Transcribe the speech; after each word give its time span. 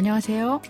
안녕하세요. 0.00 0.60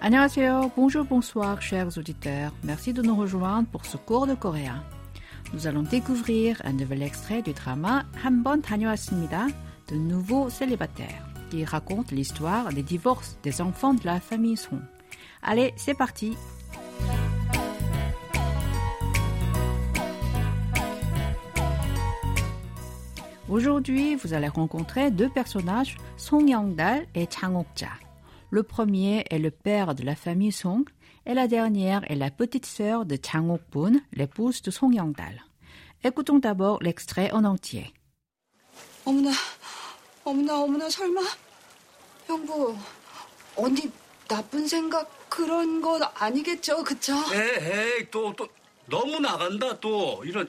안녕하세요. 0.00 0.72
Bonjour, 0.74 1.04
bonsoir, 1.04 1.60
chers 1.60 1.98
auditeurs. 1.98 2.52
Merci 2.64 2.92
de 2.94 3.02
nous 3.02 3.14
rejoindre 3.14 3.68
pour 3.68 3.84
ce 3.84 3.98
cours 3.98 4.26
de 4.26 4.34
coréen. 4.34 4.82
Nous 5.52 5.66
allons 5.66 5.82
découvrir 5.82 6.60
un 6.64 6.72
nouvel 6.72 7.02
extrait 7.02 7.42
du 7.42 7.52
drama 7.52 8.06
한번 8.24 8.62
다녀왔습니다. 8.62 9.48
De 9.88 9.96
nouveaux 9.96 10.48
célibataires, 10.48 11.26
qui 11.50 11.64
raconte 11.64 12.12
l'histoire 12.12 12.68
des 12.72 12.82
divorces 12.82 13.36
des 13.42 13.60
enfants 13.60 13.92
de 13.92 14.06
la 14.06 14.20
famille 14.20 14.56
Song. 14.56 14.80
Allez, 15.42 15.74
c'est 15.76 15.94
parti. 15.94 16.36
Aujourd'hui, 23.48 24.14
vous 24.14 24.32
allez 24.34 24.48
rencontrer 24.48 25.10
deux 25.10 25.28
personnages, 25.28 25.96
Song 26.16 26.48
Young-dal 26.48 27.06
et 27.14 27.26
Chang 27.28 27.54
Ok-ja. 27.56 27.90
Le 28.50 28.62
premier 28.62 29.24
est 29.30 29.38
le 29.38 29.50
père 29.50 29.94
de 29.94 30.04
la 30.04 30.14
famille 30.14 30.52
Song 30.52 30.84
et 31.26 31.34
la 31.34 31.48
dernière 31.48 32.08
est 32.10 32.16
la 32.16 32.30
petite 32.30 32.66
sœur 32.66 33.04
de 33.06 33.18
Chang 33.20 33.48
Ok-bun, 33.50 34.00
l'épouse 34.12 34.62
de 34.62 34.70
Song 34.70 34.92
Young-dal. 34.94 35.42
Écoutons 36.04 36.38
d'abord 36.38 36.82
l'extrait 36.82 37.30
en 37.32 37.44
entier. 37.44 37.92
어머나, 39.04 39.30
어머나, 40.24 40.60
어머나, 40.60 40.88
설마? 40.88 41.20
형부, 42.26 42.76
언니 43.56 43.90
나쁜 44.28 44.66
생각 44.68 45.10
그런 45.28 45.80
건 45.80 46.02
아니겠죠, 46.14 46.84
그쵸? 46.84 47.14
에이, 47.32 48.08
또, 48.10 48.32
또, 48.36 48.46
너무 48.86 49.18
나간다, 49.20 49.78
또. 49.80 50.22
이런. 50.24 50.48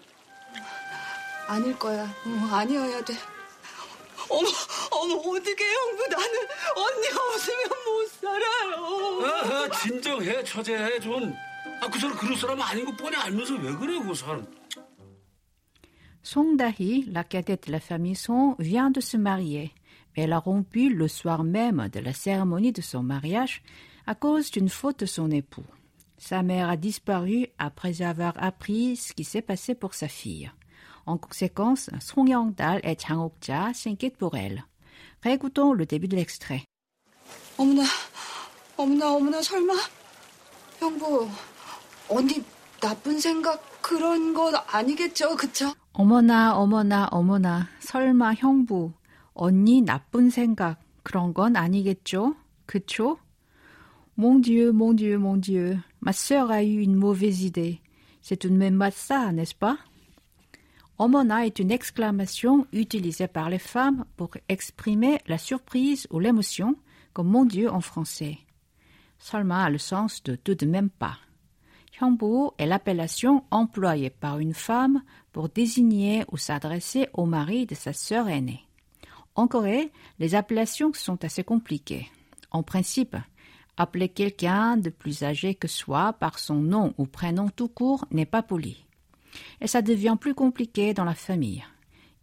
아닐 1.48 1.78
거야. 1.78 2.04
어, 2.04 2.56
아니어야 2.56 3.04
돼. 3.04 3.14
어머, 4.30 4.48
어머, 4.92 5.16
어떻게 5.16 5.66
형부 5.66 6.08
나는 6.08 6.48
언니 6.76 7.08
없으면 7.08 7.70
못 7.86 8.08
살아요. 8.22 9.26
아, 9.26 9.64
아, 9.64 9.70
진정해, 9.82 10.44
처제, 10.44 11.00
좀. 11.02 11.34
아, 11.82 11.88
그 11.90 12.00
사람 12.00 12.18
그런 12.18 12.36
사람 12.38 12.62
아닌 12.62 12.86
거 12.86 12.96
뻔히 12.96 13.16
알면서 13.18 13.56
왜 13.56 13.76
그래, 13.76 14.00
그 14.00 14.14
사람. 14.14 14.46
Song 16.24 16.56
Dahi, 16.56 17.06
la 17.12 17.24
cadette 17.24 17.66
de 17.66 17.72
la 17.72 17.80
famille 17.80 18.16
Song, 18.16 18.56
vient 18.60 18.92
de 18.92 19.02
se 19.02 19.18
marier, 19.18 19.74
mais 20.16 20.24
elle 20.24 20.34
a 20.34 20.40
rompu 20.40 20.90
le 20.94 21.08
soir 21.08 21.44
même 21.44 21.90
de 21.92 22.00
la 22.00 22.14
cérémonie 22.14 22.72
de 22.72 22.82
son 22.82 23.02
mariage 23.02 23.64
à 24.06 24.14
cause 24.14 24.52
d'une 24.52 24.70
faute 24.70 25.00
de 25.00 25.08
son 25.08 25.32
époux. 25.32 25.66
Sa 26.20 26.44
mère 26.44 26.70
a 26.70 26.78
disparu 26.78 27.48
après 27.58 28.04
avoir 28.04 28.34
appris 28.38 28.96
ce 28.96 29.14
qui 29.14 29.24
s'est 29.24 29.42
passé 29.42 29.74
pour 29.74 29.96
sa 29.96 30.08
fille. 30.08 30.52
En 31.06 31.18
conséquence, 31.18 31.90
Song 32.00 32.28
Young-dal 32.28 32.80
et 32.84 32.98
Chang 32.98 33.26
Ok-ja 33.26 33.74
s'inquiètent 33.74 34.18
pour 34.18 34.36
elle. 34.36 34.64
Réécoutons 35.24 35.74
le 35.74 35.86
début 35.86 36.08
de 36.08 36.16
l'extrait. 36.16 36.64
어머나, 37.58 37.84
어머나, 38.78 39.14
어머나, 39.14 39.42
설마? 39.42 39.74
형부, 40.80 41.30
언니 42.10 42.44
나쁜 42.80 43.20
생각 43.20 43.62
그런 43.82 44.34
건 44.34 44.56
아니겠죠, 44.72 45.36
그쵸? 45.36 45.74
어머나, 45.94 46.56
어머나, 46.56 47.08
어머나, 47.12 47.68
설마 47.80 48.34
형부, 48.34 48.92
언니 49.34 49.82
나쁜 49.82 50.32
생각, 50.32 50.80
그런 51.04 51.34
건 51.34 51.56
아니겠죠? 51.56 52.36
그쵸? 52.66 53.18
Mon 54.18 54.42
Dieu, 54.42 54.72
mon 54.72 54.94
Dieu, 54.96 55.18
mon 55.18 55.38
Dieu, 55.38 55.80
ma 56.00 56.12
sœur 56.14 56.52
a 56.52 56.64
eu 56.64 56.82
une 56.82 56.96
mauvaise 56.96 57.44
idée. 57.44 57.80
C'est 58.22 58.38
tout 58.38 58.50
de 58.50 58.58
même 58.58 58.78
pas 58.78 58.92
ça, 58.92 59.32
n'est-ce 59.32 59.56
pas? 59.56 59.78
Omona 60.99 61.45
est 61.45 61.59
une 61.59 61.71
exclamation 61.71 62.67
utilisée 62.73 63.29
par 63.29 63.51
les 63.51 63.59
femmes 63.59 64.07
pour 64.17 64.31
exprimer 64.49 65.21
la 65.27 65.37
surprise 65.37 66.07
ou 66.11 66.19
l'émotion, 66.19 66.77
comme 67.13 67.29
mon 67.29 67.45
Dieu 67.45 67.71
en 67.71 67.83
français. 67.83 68.39
Seulement 69.19 69.63
a 69.63 69.71
le 69.71 69.79
sens 69.79 70.23
de 70.23 70.37
tout 70.37 70.55
de 70.55 70.67
même 70.67 70.91
pas. 70.91 71.19
Hyangbu 72.01 72.51
est 72.59 72.67
l'appellation 72.67 73.45
employée 73.51 74.11
par 74.11 74.39
une 74.39 74.55
femme 74.55 75.03
pour 75.33 75.49
désigner 75.49 76.25
ou 76.31 76.37
s'adresser 76.37 77.09
au 77.13 77.27
mari 77.27 77.67
de 77.67 77.75
sa 77.75 77.93
sœur 77.93 78.29
aînée. 78.29 78.67
En 79.35 79.49
Corée, 79.49 79.93
les 80.19 80.35
appellations 80.35 80.93
sont 80.95 81.23
assez 81.25 81.45
compliquées. 81.45 82.11
En 82.51 82.63
principe, 82.63 83.17
appeler 83.77 84.09
quelqu'un 84.09 84.79
de 84.79 84.89
plus 84.89 85.25
âgé 85.25 85.55
que 85.55 85.69
soi 85.69 86.15
par 86.15 86.39
son 86.39 86.57
nom 86.57 86.95
ou 86.97 87.07
prénom 87.07 87.49
tout 87.49 87.69
court 87.69 88.07
n'est 88.11 88.25
pas 88.25 88.43
poli 88.43 88.86
Et 89.62 89.68
ça 89.68 89.82
devient 89.82 90.18
plus 90.20 90.34
compliqué 90.34 90.94
dans 90.94 91.06
la 91.06 91.16
famille. 91.16 91.64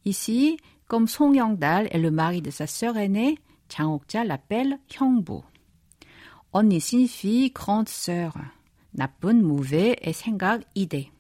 Ici, 0.05 0.59
comme 0.87 1.07
Song 1.07 1.35
Young-dal 1.35 1.89
est 1.91 1.99
le 1.99 2.11
mari 2.11 2.43
de 2.43 2.51
sa 2.51 2.67
sœur 2.67 2.97
aînée, 2.97 3.39
Chang 3.69 3.95
Ok-ja 3.95 4.25
l'appelle 4.25 4.79
Hyungbu. 4.89 5.43
언니 6.53 6.81
signifie 6.81 7.51
grande 7.51 7.89
sœur. 7.89 8.35
나쁜 8.95 9.43
mauvais 9.43 9.97
et 10.03 10.13
생각 10.13 10.63
idée. 10.75 11.11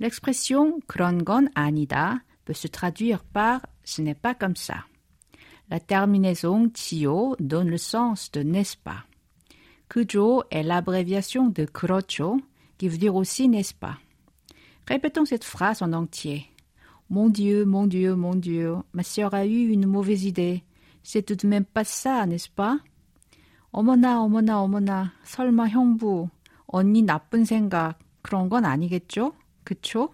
L'expression 0.00 0.80
그런 0.86 1.24
건 1.24 1.48
아니다 1.54 2.24
peut 2.44 2.54
se 2.54 2.66
traduire 2.66 3.22
par 3.22 3.60
ce 3.84 4.02
n'est 4.02 4.18
pas 4.18 4.34
comme 4.34 4.56
ça. 4.56 4.84
La 5.70 5.80
terminaison 5.80 6.68
tio 6.68 7.36
donne 7.38 7.68
le 7.68 7.78
sens 7.78 8.30
de 8.32 8.42
n'est-ce 8.42 8.76
pas. 8.76 9.04
그죠 9.88 10.42
est 10.50 10.62
l'abréviation 10.62 11.48
de 11.48 11.64
그렇죠 11.64 12.40
qui 12.78 12.88
veut 12.88 12.98
dire 12.98 13.14
aussi 13.14 13.48
n'est-ce 13.48 13.74
pas. 13.74 13.98
Répétons 14.87 15.25
cette 15.25 15.43
phrase 15.43 15.81
en 15.81 15.93
entier. 15.93 16.45
Mon 17.09 17.29
Dieu, 17.29 17.65
mon 17.65 17.87
Dieu, 17.87 18.15
mon 18.15 18.35
Dieu, 18.35 18.75
ma 18.93 19.03
sœur 19.03 19.33
a 19.33 19.45
eu 19.45 19.67
une 19.69 19.85
mauvaise 19.85 20.25
idée. 20.25 20.63
C'est 21.03 21.23
tout 21.23 21.35
de 21.35 21.47
même 21.47 21.65
pas 21.65 21.83
ça, 21.83 22.25
n'est-ce 22.25 22.49
pas? 22.49 22.79
어머나, 23.71 24.21
어머나, 24.21 24.61
어머나, 24.61 25.13
설마 25.23 25.67
형부, 25.67 26.29
언니 26.67 27.03
나쁜 27.03 27.45
생각, 27.45 27.99
그런 28.21 28.49
건 28.49 28.65
아니겠죠? 28.65 29.33
그쵸? 29.63 30.09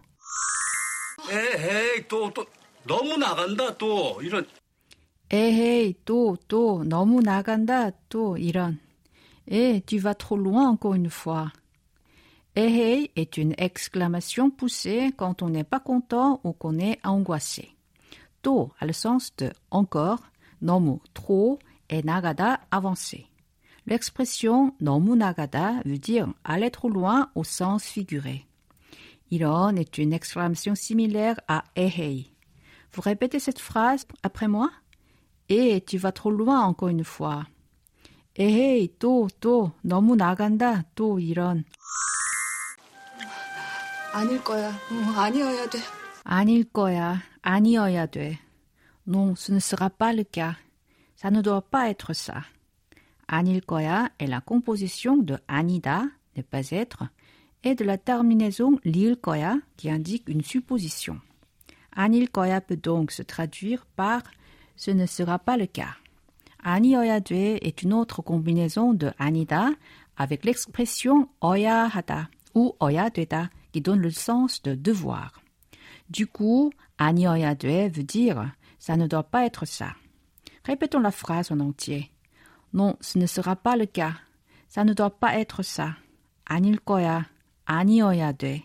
에이, 1.31 2.07
또, 2.07 2.31
또, 2.33 2.45
너무 2.85 3.17
나간다, 3.17 3.77
또. 3.77 4.19
이런. 4.21 4.45
에헤이, 5.31 5.95
또, 6.05 6.35
또, 6.47 6.83
너무 6.83 7.21
나간다, 7.21 7.91
또, 8.09 8.37
이런. 8.37 8.79
Eh, 9.49 9.81
tu 9.85 9.99
vas 9.99 10.15
trop 10.15 10.37
loin 10.37 10.69
encore 10.69 10.95
une 10.95 11.09
fois. 11.09 11.51
Ehei 12.56 13.10
est 13.14 13.36
une 13.36 13.54
exclamation 13.58 14.50
poussée 14.50 15.12
quand 15.16 15.42
on 15.42 15.48
n'est 15.48 15.64
pas 15.64 15.80
content 15.80 16.40
ou 16.44 16.52
qu'on 16.52 16.78
est 16.78 16.98
angoissé. 17.04 17.70
To 18.42 18.72
a 18.80 18.86
le 18.86 18.92
sens 18.92 19.34
de 19.36 19.52
encore, 19.70 20.20
nomu 20.60 20.98
trop 21.14 21.58
et 21.88 22.02
nagada 22.02 22.60
avancer. 22.70 23.26
L'expression 23.86 24.74
nomu 24.80 25.16
nagada 25.16 25.74
veut 25.84 25.98
dire 25.98 26.28
aller 26.44 26.70
trop 26.70 26.88
loin 26.88 27.30
au 27.34 27.44
sens 27.44 27.84
figuré. 27.84 28.46
Iron 29.30 29.76
est 29.76 29.98
une 29.98 30.12
exclamation 30.12 30.74
similaire 30.74 31.40
à 31.48 31.64
ehei. 31.76 32.32
Vous 32.92 33.02
répétez 33.02 33.38
cette 33.38 33.60
phrase 33.60 34.06
après 34.22 34.48
moi? 34.48 34.70
Eh, 35.48 35.80
tu 35.82 35.98
vas 35.98 36.12
trop 36.12 36.30
loin 36.30 36.60
encore 36.60 36.88
une 36.88 37.04
fois. 37.04 37.44
에헤이, 38.38 38.98
또, 39.00 39.28
또, 39.40 39.72
너무 39.82 40.14
나간다, 40.14 40.84
또 40.94 41.18
이런. 41.18 41.64
아닐 44.12 44.42
거야. 44.42 44.68
어, 44.70 45.20
아니어야 45.20 45.68
돼. 45.68 45.78
아닐 46.24 46.64
거야, 46.64 47.22
아니어야 47.42 48.06
돼. 48.06 48.38
Non, 49.06 49.34
ce 49.34 49.52
ne 49.52 49.58
sera 49.60 49.88
pas 49.88 50.12
le 50.12 50.24
cas. 50.24 50.56
Ça 51.16 51.30
ne 51.30 51.40
doit 51.40 51.62
pas 51.70 51.88
être 51.88 52.12
ça. 52.12 52.44
아닐 53.26 53.60
거야 53.60 54.10
est 54.18 54.26
la 54.26 54.40
composition 54.40 55.16
de 55.16 55.38
아니다, 55.46 56.10
ne 56.36 56.42
pas 56.42 56.70
être, 56.70 57.08
et 57.62 57.74
de 57.74 57.84
la 57.84 57.98
terminaison 57.98 58.78
릴 58.84 59.16
거야 59.16 59.60
qui 59.76 59.90
indique 59.90 60.28
une 60.28 60.42
supposition. 60.42 61.20
아닐 61.90 62.28
거야 62.28 62.60
peut 62.60 62.76
donc 62.76 63.10
se 63.10 63.22
traduire 63.22 63.86
par 63.96 64.22
ce 64.76 64.90
ne 64.90 65.06
sera 65.06 65.38
pas 65.38 65.56
le 65.56 65.66
cas. 65.66 65.96
아니어야 66.58 67.20
돼 67.20 67.58
est 67.62 67.82
une 67.82 67.94
autre 67.94 68.22
combinaison 68.22 68.94
de 68.94 69.10
아니다 69.18 69.74
avec 70.16 70.44
l'expression 70.44 71.28
어야 71.42 71.86
하다 71.86 72.30
ou 72.54 72.74
어야 72.82 73.08
되다 73.08 73.50
qui 73.72 73.80
donne 73.80 74.00
le 74.00 74.10
sens 74.10 74.62
de 74.62 74.74
devoir. 74.74 75.32
Du 76.10 76.26
coup, 76.26 76.72
아니어야 76.96 77.54
돼 77.54 77.88
veut 77.88 78.04
dire 78.04 78.52
ça 78.78 78.96
ne 78.96 79.06
doit 79.06 79.24
pas 79.24 79.44
être 79.44 79.66
ça. 79.66 79.94
Répétons 80.64 81.00
la 81.00 81.10
phrase 81.10 81.50
en 81.50 81.60
entier. 81.60 82.10
Non, 82.72 82.96
ce 83.00 83.18
ne 83.18 83.26
sera 83.26 83.56
pas 83.56 83.76
le 83.76 83.86
cas. 83.86 84.14
Ça 84.68 84.84
ne 84.84 84.92
doit 84.92 85.18
pas 85.18 85.38
être 85.38 85.62
ça. 85.62 85.96
아닐 86.44 86.80
거야. 86.80 87.26
아니어야 87.66 88.32
돼. 88.32 88.64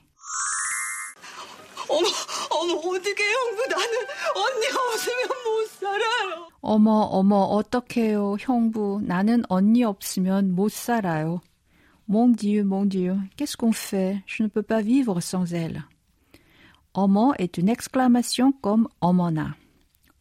어머, 1.90 2.08
어머, 2.50 2.74
어떻게 2.74 3.24
형부 3.24 3.68
나는 3.70 3.98
언니 4.36 4.68
없으면 4.72 5.44
못 5.44 5.68
살아요. 5.70 6.50
어머, 6.62 6.92
어머, 6.92 7.36
어떡해요, 7.36 8.38
형부. 8.40 9.02
나는 9.04 9.44
언니 9.50 9.84
없으면 9.84 10.56
못 10.56 10.72
살아요. 10.72 11.42
Mon 12.11 12.29
Dieu, 12.29 12.65
mon 12.65 12.87
Dieu, 12.87 13.19
qu'est-ce 13.37 13.59
qu'on 13.59 13.73
fait? 13.73 14.23
Je 14.25 14.43
ne 14.43 14.49
peux 14.49 14.63
pas 14.63 14.81
vivre 14.81 15.21
sans 15.21 15.53
elle. 15.53 15.85
Omo 16.95 17.35
est 17.37 17.59
une 17.59 17.69
exclamation 17.69 18.51
comme 18.51 18.89
omona. 19.03 19.55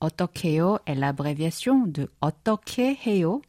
Otokeo 0.02 0.80
est 0.86 0.96
l'abréviation 0.96 1.86
de 1.86 2.12
Otokeheo, 2.22 3.42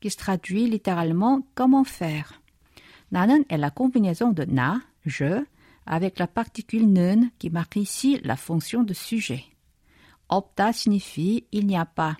qui 0.00 0.10
se 0.10 0.16
traduit 0.16 0.68
littéralement 0.68 1.46
comment 1.54 1.84
faire. 1.84 2.42
Nanen 3.12 3.44
est 3.48 3.58
la 3.58 3.70
combinaison 3.70 4.32
de 4.32 4.44
na, 4.44 4.80
je, 5.06 5.44
avec 5.86 6.18
la 6.18 6.26
particule 6.26 6.88
nun 6.88 7.30
qui 7.38 7.48
marque 7.48 7.76
ici 7.76 8.20
la 8.24 8.34
fonction 8.34 8.82
de 8.82 8.92
sujet. 8.92 9.44
Opta 10.28 10.72
signifie 10.72 11.44
il 11.52 11.68
n'y 11.68 11.76
a 11.76 11.86
pas, 11.86 12.16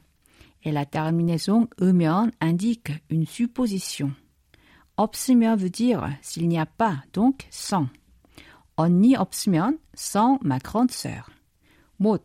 et 0.62 0.70
la 0.70 0.86
terminaison 0.86 1.68
eumyon 1.80 2.30
indique 2.40 2.92
une 3.10 3.26
supposition. 3.26 4.12
없으면 4.95 5.57
veut 5.57 5.69
dire 5.69 6.09
s'il 6.21 6.47
n'y 6.47 6.59
a 6.59 6.65
pas, 6.65 7.03
donc 7.13 7.47
sans. 7.49 7.87
언니 8.75 9.15
없으면 9.15 9.77
sans 9.93 10.39
ma 10.41 10.59
grande 10.59 10.91
sœur. 10.91 11.29
못 11.99 12.21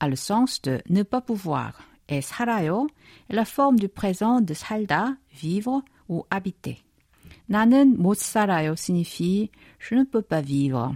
a 0.00 0.08
le 0.08 0.16
sens 0.16 0.60
de 0.62 0.82
ne 0.88 1.02
pas 1.02 1.20
pouvoir 1.20 1.72
et 2.08 2.20
살아요 2.20 2.86
est 3.30 3.34
la 3.34 3.44
forme 3.44 3.78
du 3.78 3.88
présent 3.88 4.40
de 4.40 4.54
살다, 4.54 5.16
vivre 5.32 5.82
ou 6.08 6.24
habiter. 6.30 6.82
나는 7.48 7.96
못 7.98 8.16
살아요 8.16 8.74
signifie 8.74 9.50
je 9.78 9.94
ne 9.94 10.04
peux 10.04 10.22
pas 10.22 10.40
vivre. 10.40 10.94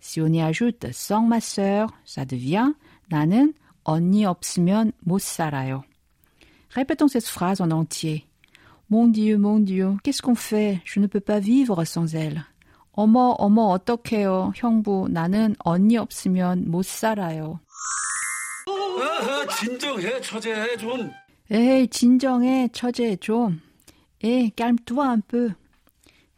Si 0.00 0.20
on 0.20 0.32
y 0.32 0.40
ajoute 0.40 0.90
sans 0.92 1.22
ma 1.22 1.40
sœur, 1.40 1.92
ça 2.04 2.24
devient 2.24 2.74
나는 3.08 3.54
언니 3.84 4.24
없으면 4.24 4.92
못 5.04 5.20
살아요. 5.20 5.84
Répétons 6.70 7.08
cette 7.08 7.28
phrase 7.28 7.60
en 7.60 7.70
entier. 7.70 8.26
Mon 8.90 9.08
Dieu, 9.08 9.38
mon 9.38 9.58
Dieu, 9.58 9.96
qu'est-ce 10.02 10.22
qu'on 10.22 10.34
fait? 10.34 10.80
Je 10.84 11.00
ne 11.00 11.06
peux 11.06 11.20
pas 11.20 11.40
vivre 11.40 11.84
sans 11.84 12.14
elle. 12.14 12.44
어머, 12.94 13.34
어머, 13.38 13.70
어떡해요. 13.70 14.52
형부, 14.54 15.08
나는 15.10 15.56
언니 15.60 15.96
없으면 15.96 16.70
못 16.70 16.84
살아요. 16.84 17.60
아, 18.68 19.46
진정해, 19.56 20.20
처제, 20.20 20.76
좀. 20.76 21.10
에이, 21.50 21.88
진정해, 21.88 22.68
처제, 22.72 23.16
좀. 23.16 23.60
Eh, 24.22 24.50
calme-toi 24.54 25.06
un 25.08 25.20
peu. 25.20 25.54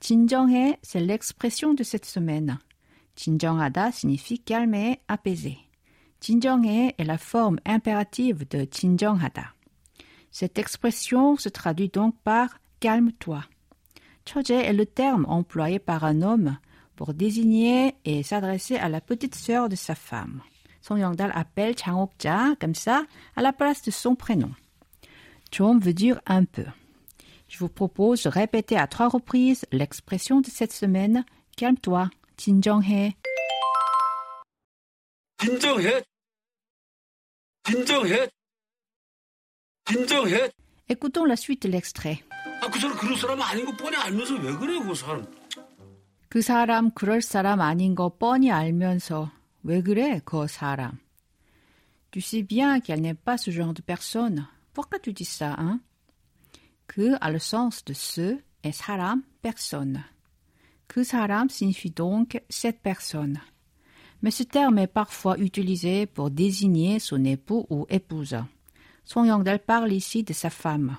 진정해, 0.00 0.78
c'est 0.82 1.00
l'expression 1.00 1.74
de 1.74 1.82
cette 1.82 2.06
semaine. 2.06 2.58
진정하다 3.16 3.90
signifie 3.90 4.38
calmer, 4.44 5.00
apaiser. 5.08 5.58
진정해 6.20 6.94
est 6.98 7.04
la 7.04 7.18
forme 7.18 7.58
impérative 7.66 8.48
de 8.48 8.64
진정하다. 8.70 9.54
Cette 10.30 10.58
expression 10.58 11.36
se 11.36 11.48
traduit 11.48 11.88
donc 11.88 12.14
par 12.24 12.58
calme-toi. 12.80 13.44
처제 14.24 14.54
est 14.54 14.72
le 14.72 14.86
terme 14.86 15.26
employé 15.28 15.78
par 15.78 16.04
un 16.04 16.22
homme 16.22 16.58
pour 16.96 17.14
désigner 17.14 17.94
et 18.04 18.22
s'adresser 18.22 18.76
à 18.76 18.88
la 18.88 19.00
petite 19.00 19.34
sœur 19.34 19.68
de 19.68 19.76
sa 19.76 19.94
femme. 19.94 20.40
송영달 20.80 21.32
appelle 21.34 21.74
장옥자 21.74 22.56
comme 22.60 22.74
ça 22.74 23.04
à 23.36 23.42
la 23.42 23.52
place 23.52 23.82
de 23.82 23.90
son 23.90 24.14
prénom. 24.14 24.52
좀 25.50 25.78
veut 25.78 25.94
dire 25.94 26.20
un 26.26 26.44
peu. 26.44 26.66
Je 27.48 27.58
vous 27.58 27.68
propose 27.68 28.24
de 28.24 28.28
répéter 28.28 28.76
à 28.76 28.86
trois 28.88 29.08
reprises 29.08 29.64
l'expression 29.70 30.40
de 30.40 30.48
cette 30.48 30.72
semaine. 30.72 31.24
Calme-toi, 31.56 32.10
진정해. 32.36 33.14
진정해. 35.38 36.02
진정해. 37.66 38.28
진정해. 39.88 40.50
Écoutons 40.88 41.24
la 41.24 41.36
suite 41.36 41.62
de 41.62 41.68
l'extrait. 41.68 42.22
아, 42.60 42.70
그 42.70 42.78
사람 42.78 42.96
그럴 42.96 43.16
사람 43.16 43.40
아닌 43.42 43.64
거 43.64 43.72
뻔히 43.76 43.96
알면서 43.96 44.34
왜 44.36 44.56
그래, 44.56 44.78
그 44.80 44.94
사람. 44.94 45.26
그 46.28 46.42
사람 46.42 46.90
그럴 46.90 47.22
사람 47.22 47.60
아닌 47.60 47.94
거 47.94 48.08
뻔히 48.08 48.50
알면서 48.50 49.30
왜 49.62 49.82
그래, 49.82 50.20
그 50.24 50.46
사람? 50.46 50.98
Tu 52.10 52.20
sais 52.20 52.42
bien 52.42 52.80
qu'elle 52.80 53.00
n'est 53.00 53.14
pas 53.14 53.36
ce 53.36 53.50
genre 53.50 53.74
de 53.74 53.82
personne. 53.82 54.46
Pourquoi 54.72 54.98
tu 54.98 55.12
dis 55.12 55.24
ça, 55.24 55.54
hein? 55.58 55.80
그 56.86 57.16
a 57.20 57.30
le 57.30 57.38
sens 57.38 57.84
de 57.84 57.92
ce 57.92 58.38
et 58.62 58.72
사람, 58.72 59.22
personne. 59.42 60.04
그 60.86 61.02
사람 61.02 61.48
signifie 61.48 61.90
donc 61.90 62.40
cette 62.48 62.80
personne. 62.80 63.40
Mais 64.22 64.30
ce 64.30 64.42
terme 64.42 64.78
est 64.78 64.86
parfois 64.86 65.38
utilisé 65.38 66.06
pour 66.06 66.30
désigner 66.30 66.98
son 66.98 67.24
époux 67.24 67.66
ou 67.68 67.86
épouse. 67.90 68.36
송영달 69.08 69.58
parle 69.58 69.92
ici 69.92 70.22
de 70.22 70.32
sa 70.32 70.50
femme. 70.50 70.96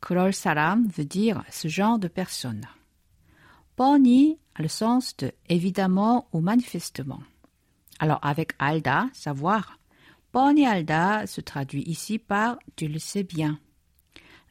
그럴 0.00 0.32
사람 0.32 0.86
veut 0.88 1.04
dire 1.04 1.42
ce 1.50 1.68
genre 1.68 1.98
de 1.98 2.08
personne. 2.08 2.66
뻔히 3.76 4.38
a 4.54 4.62
le 4.62 4.68
sens 4.68 5.16
de 5.16 5.32
évidemment 5.48 6.26
ou 6.32 6.40
manifestement. 6.40 7.22
Alors 8.00 8.18
avec 8.22 8.54
알다, 8.58 9.10
savoir, 9.12 9.78
뻔히 10.32 10.66
알다 10.66 11.26
se 11.26 11.40
traduit 11.40 11.82
ici 11.86 12.18
par 12.18 12.58
tu 12.76 12.88
le 12.88 12.98
sais 12.98 13.22
bien. 13.22 13.58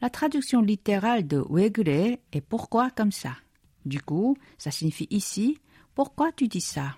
La 0.00 0.10
traduction 0.10 0.62
littérale 0.62 1.26
de 1.26 1.44
왜 1.50 1.70
그래 1.70 2.20
est 2.32 2.40
pourquoi 2.40 2.90
comme 2.90 3.12
ça. 3.12 3.36
Du 3.84 4.00
coup, 4.00 4.36
ça 4.56 4.70
signifie 4.70 5.08
ici 5.10 5.58
pourquoi 5.94 6.32
tu 6.32 6.48
dis 6.48 6.60
ça. 6.60 6.96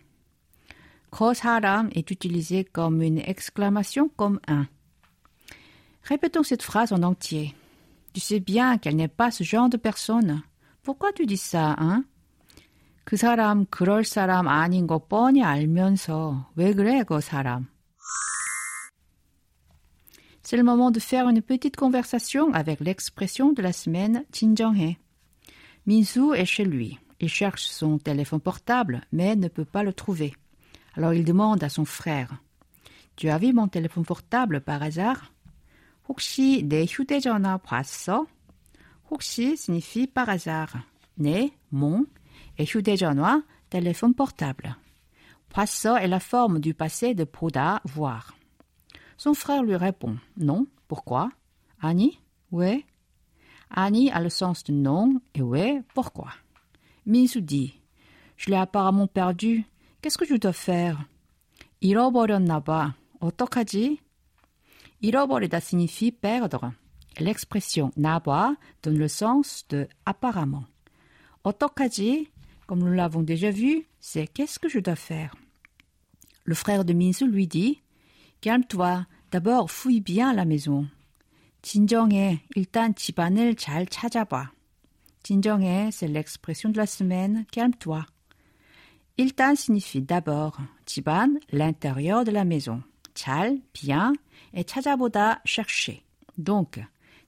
그 1.11 1.35
사람 1.35 1.91
est 1.93 2.11
utilisé 2.11 2.65
comme 2.65 3.03
une 3.03 3.19
exclamation 3.19 4.09
comme 4.17 4.39
un. 4.47 4.69
Répétons 6.05 6.43
cette 6.43 6.63
phrase 6.63 6.93
en 6.93 7.03
entier. 7.03 7.55
Tu 8.13 8.21
sais 8.21 8.41
bien 8.41 8.79
qu'elle 8.79 8.97
n'est 8.97 9.09
pas 9.09 9.31
ce 9.31 9.45
genre 9.45 9.69
de 9.69 9.77
personne. 9.77 10.43
Pourquoi 10.83 11.13
tu 11.13 11.27
dis 11.27 11.37
ça, 11.37 11.77
hein? 11.79 12.05
그 13.05 13.17
사람 13.17 13.67
그럴 13.67 14.05
사람 14.05 14.47
아닌 14.47 14.87
거 14.87 14.99
뻔히 14.99 15.43
알면서 15.43 16.51
왜 16.55 16.73
그래 16.73 17.03
그 17.03 17.21
사람? 17.21 17.67
C'est 20.43 20.57
le 20.57 20.63
moment 20.63 20.91
de 20.91 21.01
faire 21.01 21.29
une 21.29 21.43
petite 21.43 21.77
conversation 21.77 22.53
avec 22.55 22.81
l'expression 22.81 23.53
de 23.53 23.63
la 23.63 23.73
semaine 23.73 24.25
진정해. 24.31 24.99
Minsu 25.87 26.35
est 26.35 26.47
chez 26.47 26.65
lui. 26.65 26.99
Il 27.21 27.29
cherche 27.29 27.67
son 27.67 27.99
téléphone 27.99 28.41
portable, 28.41 29.03
mais 29.13 29.37
ne 29.37 29.49
peut 29.49 29.65
pas 29.65 29.83
le 29.83 29.93
trouver. 29.93 30.35
Alors 30.95 31.13
il 31.13 31.25
demande 31.25 31.63
à 31.65 31.69
son 31.69 31.85
frère. 31.85 32.43
Tu 33.17 33.29
as 33.29 33.39
vu 33.39 33.53
mon 33.53 33.69
téléphone 33.69 34.05
portable 34.05 34.61
par 34.61 34.83
hasard? 34.83 35.33
혹시 36.09 36.63
내 36.67 36.85
휴대전화 36.85 37.59
봤어? 37.59 38.27
혹시 39.11 39.53
signifie 39.53 40.07
par 40.07 40.29
hasard. 40.29 40.85
내, 41.17 41.53
mon, 41.73 42.07
et 42.59 42.65
휴대전화, 42.65 43.43
téléphone 43.69 44.15
portable. 44.15 44.77
봤어 45.51 45.99
est 45.99 46.09
la 46.09 46.21
forme 46.21 46.61
du 46.61 46.75
passé 46.75 47.15
de 47.15 47.25
보다, 47.25 47.81
voir. 47.85 48.35
Son 49.17 49.35
frère 49.35 49.63
lui 49.63 49.77
répond 49.77 50.17
non. 50.37 50.67
Pourquoi 50.89 51.31
아니, 51.79 52.19
왜? 52.51 52.85
아니 53.69 54.11
a 54.11 54.21
le 54.21 54.31
sens 54.31 54.65
de 54.65 54.73
non 54.73 55.21
et 55.35 55.43
왜, 55.43 55.83
pourquoi. 55.95 56.33
Minsu 57.07 57.43
dit 57.43 57.75
Je 58.37 58.51
l'ai 58.51 58.57
apparemment 58.57 59.07
perdu. 59.07 59.67
Qu'est-ce 60.01 60.17
que 60.17 60.25
je 60.25 60.37
dois 60.37 60.53
faire 60.53 61.07
잃어버렸나 61.81 62.61
봐. 62.61 62.95
어떡하지? 63.21 63.99
잃어버리다 65.01 65.59
signifie 65.59 66.13
perdre. 66.13 66.73
L'expression 67.19 67.91
나봐 67.97 68.57
donne 68.83 68.99
le 68.99 69.09
sens 69.09 69.67
de 69.69 69.89
apparemment. 70.07 70.65
어떡하지? 71.43 72.29
Comme 72.67 72.81
nous 72.81 72.93
l'avons 72.93 73.23
déjà 73.23 73.51
vu, 73.51 73.87
c'est 73.99 74.27
qu'est-ce 74.27 74.59
que 74.59 74.69
je 74.69 74.79
dois 74.79 74.97
faire? 74.97 75.35
Le 76.45 76.55
frère 76.55 76.85
de 76.85 76.93
Minsu 76.93 77.27
lui 77.27 77.47
dit 77.47 77.83
Calme-toi, 78.41 79.07
d'abord 79.33 79.71
fouille 79.71 80.01
bien 80.01 80.33
la 80.33 80.45
maison. 80.45 80.87
진정해, 81.63 82.41
일단 82.57 82.95
집안을 82.95 83.55
잘 83.57 83.87
찾아봐. 83.87 84.53
진정해, 85.23 85.91
c'est 85.91 86.09
l'expression 86.09 86.71
de 86.71 86.79
la 86.79 86.87
semaine, 86.87 87.45
calme-toi. 87.53 88.07
일단 89.19 89.55
signifie 89.55 90.01
d'abord, 90.01 90.59
집안, 90.87 91.39
l'intérieur 91.53 92.25
de 92.25 92.31
la 92.31 92.45
maison. 92.45 92.83
잘, 93.15 93.59
bien, 93.75 94.13
et 94.13 94.24
찾아보다, 94.67 95.43
chercher. 95.45 96.03
Donc, 96.37 96.83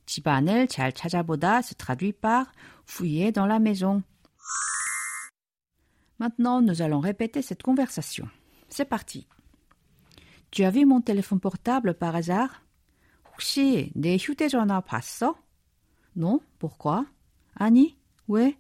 집안을 0.07 0.69
잘 0.69 0.93
찾아보다 0.93 1.63
se 1.63 1.75
traduit 1.75 2.13
par 2.13 2.53
fouiller 2.87 3.33
dans 3.33 3.47
la 3.47 3.59
maison. 3.59 4.03
Maintenant, 6.19 6.61
nous 6.61 6.83
allons 6.83 7.01
répéter 7.01 7.43
cette 7.43 7.63
conversation. 7.63 8.29
C'est 8.69 8.85
parti. 8.85 9.27
Tu 10.51 10.65
as 10.65 10.71
vu 10.71 10.85
mon 10.85 11.01
téléphone 11.01 11.41
portable 11.41 11.95
par 11.95 12.15
hasard? 12.15 12.63
혹시 13.33 13.91
내 13.95 14.17
휴대전화 14.17 14.81
봤어? 14.83 15.35
Non, 16.15 16.41
pourquoi? 16.59 17.07
아니, 17.55 17.97
왜? 18.29 18.57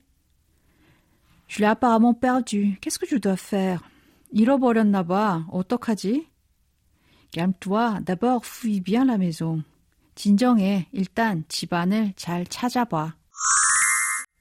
Je 1.47 1.61
l'ai 1.61 1.67
apparemment 1.67 2.15
perdu. 2.15 2.79
Qu'est-ce 2.81 2.99
que 2.99 3.07
je 3.07 3.17
dois 3.17 3.37
faire? 3.37 3.81
잃어버렸나 4.33 5.03
봐. 5.03 5.47
어떡하지? 5.51 6.27
Calme-toi. 7.32 8.00
D'abord, 8.02 8.46
fouille 8.46 8.82
bien 8.82 9.06
la 9.06 9.18
maison. 9.18 9.64
진정해. 10.16 10.88
일단 10.94 11.44
집안을 11.48 12.14
잘 12.16 12.48
찾아봐. 12.48 13.14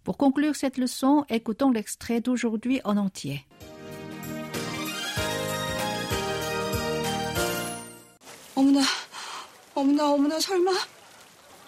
Pour 0.05 0.17
conclure 0.17 0.55
cette 0.55 0.79
leçon, 0.79 1.25
écoutons 1.29 1.71
l'extrait 1.71 2.21
d'aujourd'hui 2.21 2.81
en 2.85 2.97
entier. 2.97 3.45
어머나, 8.55 8.81
어머나 9.75 10.13
어머나 10.13 10.41
설마 10.41 10.73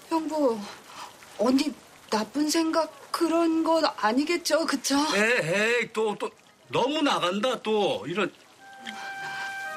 형부 0.09 0.59
언니 1.39 1.73
나쁜 2.09 2.49
생각 2.49 2.91
그런 3.13 3.63
건 3.63 3.85
아니겠죠 3.97 4.65
그쵸? 4.65 4.97
에이 5.15 5.93
또또 5.93 6.31
너무 6.69 7.03
나간다 7.03 7.61
또 7.63 8.07
이런 8.07 8.33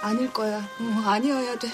아닐 0.02 0.32
거야 0.34 0.58
어, 0.58 1.02
아니어야 1.06 1.58
돼 1.58 1.68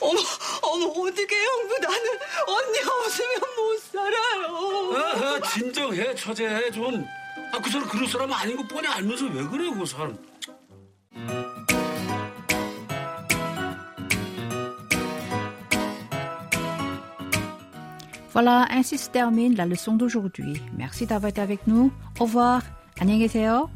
어머 0.00 0.20
어머 0.62 0.86
어떻게 0.86 1.34
형부 1.44 1.78
나는 1.80 2.04
언니 2.46 2.78
없으면 2.78 3.40
못 3.56 3.80
살아요 3.80 4.96
아하, 4.96 5.40
진정해 5.52 6.14
처제 6.14 6.70
좀. 6.70 7.04
아, 7.52 7.60
그 7.60 7.70
사람 7.70 7.88
그럴 7.88 8.06
사람 8.06 8.32
아닌 8.32 8.56
거 8.56 8.66
뻔히 8.66 8.86
알면서 8.86 9.26
왜 9.26 9.42
그래 9.48 9.70
그 9.70 9.86
사람. 9.86 10.16
Voilà, 18.32 18.66
ainsi 18.70 18.98
se 18.98 19.10
termine 19.10 19.56
la 19.56 19.64
leçon 19.66 19.96
d'aujourd'hui. 19.96 20.62
Merci 20.76 21.06
d'avoir 21.06 21.30
été 21.30 21.40
avec 21.40 21.66
nous. 21.66 21.90
Au 22.20 22.24
revoir. 22.24 22.62
안녕히 23.00 23.20
계세요. 23.20 23.70